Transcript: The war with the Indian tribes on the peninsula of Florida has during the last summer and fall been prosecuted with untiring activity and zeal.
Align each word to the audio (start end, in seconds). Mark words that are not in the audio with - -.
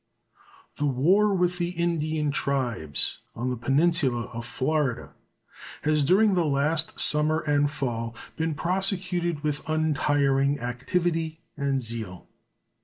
The 0.77 0.87
war 0.87 1.31
with 1.35 1.59
the 1.59 1.69
Indian 1.69 2.31
tribes 2.31 3.19
on 3.35 3.51
the 3.51 3.55
peninsula 3.55 4.31
of 4.33 4.47
Florida 4.47 5.13
has 5.83 6.03
during 6.03 6.33
the 6.33 6.43
last 6.43 6.99
summer 6.99 7.41
and 7.41 7.69
fall 7.69 8.15
been 8.35 8.55
prosecuted 8.55 9.43
with 9.43 9.61
untiring 9.69 10.59
activity 10.59 11.41
and 11.55 11.79
zeal. 11.79 12.27